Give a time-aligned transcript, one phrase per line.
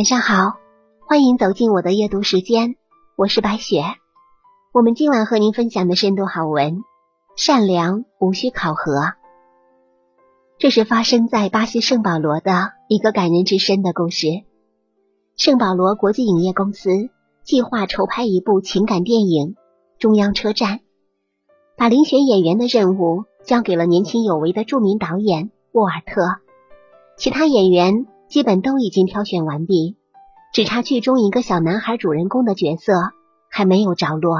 [0.00, 0.54] 晚上好，
[1.06, 2.76] 欢迎走进我的阅读时间，
[3.16, 3.82] 我是白雪。
[4.72, 6.80] 我们今晚和您分享的深度好文：
[7.36, 9.12] 善良无需考核。
[10.56, 14.26] 这是发生在巴西圣保罗的一个感人至深的故事。
[15.36, 16.88] 圣保罗国际影业公司
[17.42, 19.48] 计划筹拍一部情感电影
[19.98, 20.78] 《中央车站》，
[21.76, 26.40] 把遴选演员的任务交给了年轻有为的著名导演沃尔特，
[27.18, 28.06] 其他演员。
[28.30, 29.96] 基本都已经挑选完毕，
[30.52, 32.92] 只差剧中一个小男孩主人公的角色
[33.50, 34.38] 还没有着落。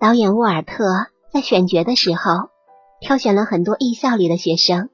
[0.00, 0.84] 导演沃尔特
[1.32, 2.50] 在选角的时候，
[3.00, 4.88] 挑选了很多艺校里的学生，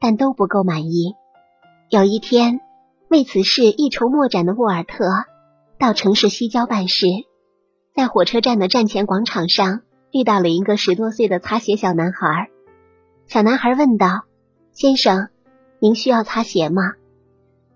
[0.00, 1.14] 但都不够满意。
[1.88, 2.60] 有一天，
[3.08, 5.04] 为此事一筹莫展的沃尔特
[5.78, 7.06] 到城市西郊办事，
[7.94, 12.50] 在火车站的站前广场上遇到了一个十多岁的擦鞋小男孩。
[13.28, 14.24] 小男孩问道
[14.74, 15.28] ：“先生，
[15.78, 16.82] 您需要擦鞋吗？”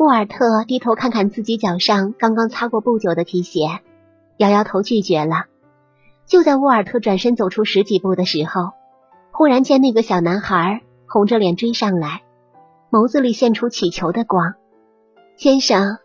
[0.00, 3.80] 沃尔特低头看看自己脚上刚刚擦过不久的皮鞋，
[4.38, 5.44] 摇摇头拒绝了。
[6.26, 8.70] 就在沃尔特转身走出十几步的时候，
[9.30, 12.22] 忽然见那个小男孩红着脸追上来，
[12.90, 14.54] 眸子里现出乞求的光。
[15.36, 15.98] 先生，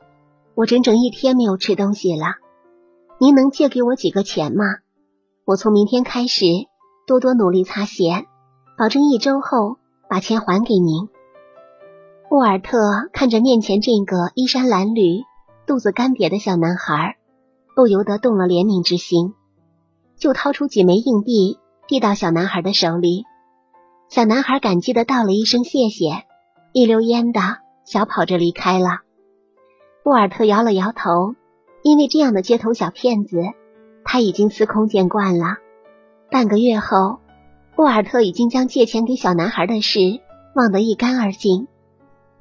[0.55, 2.35] 我整整一天没有吃东西了，
[3.17, 4.65] 您能借给我几个钱吗？
[5.45, 6.43] 我从明天开始
[7.07, 8.25] 多多努力擦鞋，
[8.77, 9.77] 保证一周后
[10.09, 11.07] 把钱还给您。
[12.35, 12.77] 沃尔特
[13.13, 15.23] 看着面前这个衣衫褴褛、
[15.65, 17.15] 肚子干瘪的小男孩，
[17.77, 19.33] 不由得动了怜悯之心，
[20.17, 23.23] 就掏出几枚硬币递到小男孩的手里。
[24.09, 26.25] 小男孩感激的道了一声谢谢，
[26.73, 27.39] 一溜烟的
[27.85, 28.99] 小跑着离开了。
[30.03, 31.35] 沃尔特摇了摇头，
[31.83, 33.37] 因为这样的街头小骗子
[34.03, 35.55] 他已经司空见惯了。
[36.29, 37.19] 半个月后，
[37.77, 40.01] 沃尔特已经将借钱给小男孩的事
[40.53, 41.69] 忘得一干二净。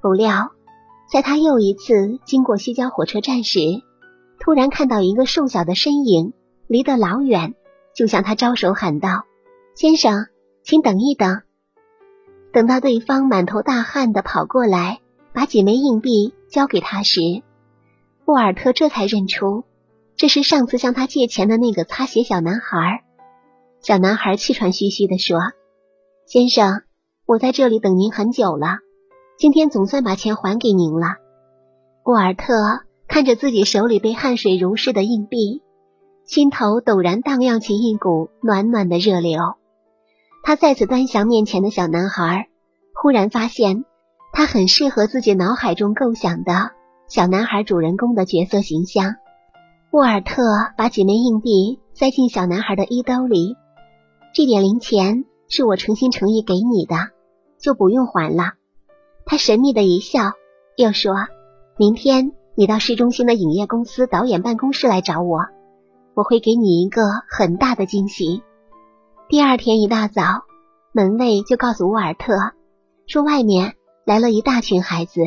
[0.05, 0.50] 不料，
[1.10, 3.58] 在他又一次经过西郊火车站时，
[4.39, 6.34] 突然看到一个瘦小的身影，
[6.67, 7.55] 离得老远，
[7.96, 9.24] 就向他招手喊道
[9.74, 10.27] ：“先生，
[10.62, 11.40] 请等一等。”
[12.52, 15.01] 等到对方满头大汗的跑过来，
[15.33, 17.20] 把几枚硬币交给他时，
[18.27, 19.64] 沃尔特这才认出，
[20.17, 23.05] 这是上次向他借钱的那个擦鞋小男孩。
[23.80, 25.39] 小男孩气喘吁吁的说
[26.28, 26.83] ：“先生，
[27.24, 28.80] 我在这里等您很久了。”
[29.36, 31.17] 今天总算把钱还给您了。
[32.05, 35.62] 沃尔特看着自己手里被汗水濡湿的硬币，
[36.24, 39.40] 心头陡然荡漾起一股暖暖的热流。
[40.45, 42.48] 他再次端详面前的小男孩，
[42.95, 43.84] 忽然发现
[44.33, 46.70] 他很适合自己脑海中构想的
[47.08, 49.16] 小男孩主人公的角色形象。
[49.90, 50.42] 沃尔特
[50.77, 53.56] 把几枚硬币塞进小男孩的衣兜里，
[54.33, 56.96] 这点零钱是我诚心诚意给你的，
[57.58, 58.52] 就不用还了。
[59.27, 60.33] 他神秘的一笑，
[60.77, 61.14] 又说
[61.79, 65.40] ：“明天你到市中心的影业公司导演办公室来找我，
[66.14, 68.42] 我会给你一个很大的惊喜。”
[69.29, 70.23] 第二天一大早，
[70.92, 72.34] 门卫就告诉沃尔特
[73.07, 73.74] 说外面
[74.05, 75.23] 来了一大群孩子。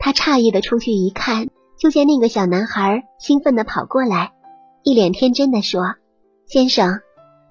[0.00, 4.32] 他诧异的出去一看，就见那个小男孩兴奋的跑过来，
[4.82, 5.94] 一脸天真的说
[6.44, 7.00] ：“先生，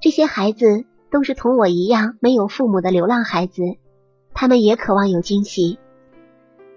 [0.02, 3.62] 这些孩子都是同我一样没有父母的流浪孩子。”
[4.36, 5.80] 他们也渴望有惊喜。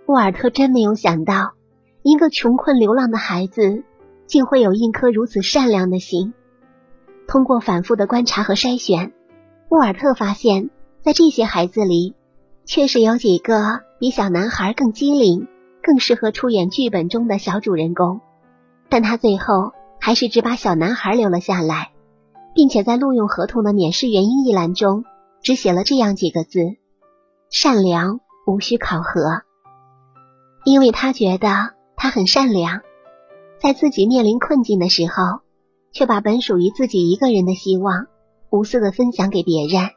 [0.07, 1.53] 沃尔特真没有想到，
[2.03, 3.83] 一个穷困流浪的孩子
[4.27, 6.33] 竟会有一颗如此善良的心。
[7.27, 9.13] 通过反复的观察和筛选，
[9.69, 10.71] 沃尔特发现，
[11.03, 12.15] 在这些孩子里，
[12.65, 15.49] 确实有几个比小男孩更机灵、
[15.83, 18.21] 更适合出演剧本中的小主人公。
[18.89, 21.91] 但他最后还是只把小男孩留了下来，
[22.55, 25.05] 并且在录用合同的免试原因一栏中
[25.43, 26.61] 只写了这样几个字。
[27.51, 29.43] 善良无需考核，
[30.65, 31.49] 因为他觉得
[31.97, 32.83] 他很善良，
[33.59, 35.41] 在自己面临困境的时候，
[35.91, 38.07] 却把本属于自己一个人的希望
[38.51, 39.91] 无私的分享给别人，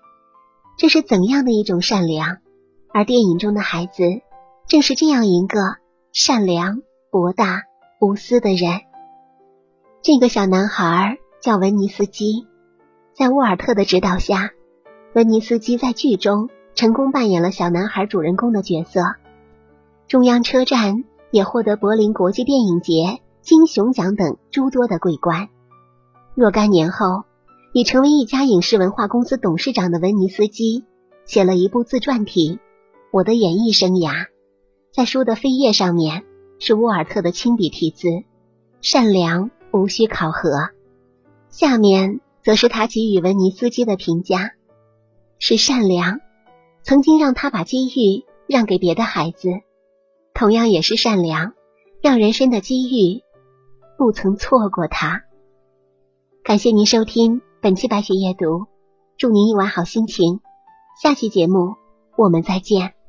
[0.78, 2.38] 这是怎样的一种善良？
[2.94, 4.04] 而电影中的孩子
[4.68, 5.60] 正是这样一个
[6.14, 6.82] 善良、
[7.12, 7.64] 博大、
[8.00, 8.80] 无私的人。
[10.02, 12.48] 这个小男孩叫文尼斯基，
[13.14, 14.52] 在沃尔特的指导下，
[15.14, 16.50] 文尼斯基在剧中。
[16.74, 19.02] 成功扮演了小男孩主人公的角色，
[20.08, 25.50] 中央车站也获得柏林国际电影节金熊奖等诸多的桂冠。
[26.34, 27.24] 若干年后，
[27.74, 30.86] 已成为一家影视文化公司董事长的文尼斯基
[31.26, 32.56] 写了一部自传体
[33.12, 34.12] 《我的演艺生涯》。
[34.94, 36.24] 在书的扉页上面
[36.60, 38.08] 是沃尔特的亲笔题字
[38.82, 40.70] ：“善良无需考核。”
[41.50, 44.52] 下面则是他给予文尼斯基的评价
[45.38, 46.22] ：“是善良。”
[46.84, 49.50] 曾经让他把机遇让给别的孩子，
[50.34, 51.54] 同样也是善良，
[52.02, 53.22] 让人生的机遇
[53.98, 55.24] 不曾错过他。
[56.44, 58.66] 感谢您收听本期白雪夜读，
[59.18, 60.40] 祝您一晚好心情。
[61.02, 61.76] 下期节目
[62.18, 63.01] 我们再见。